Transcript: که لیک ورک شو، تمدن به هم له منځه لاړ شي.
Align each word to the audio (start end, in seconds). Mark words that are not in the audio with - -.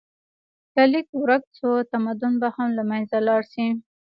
که 0.73 0.81
لیک 0.91 1.07
ورک 1.21 1.43
شو، 1.57 1.71
تمدن 1.91 2.33
به 2.41 2.47
هم 2.55 2.69
له 2.77 2.83
منځه 2.89 3.17
لاړ 3.27 3.41
شي. 3.53 3.67